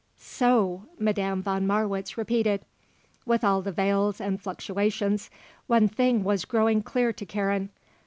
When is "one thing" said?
5.67-6.23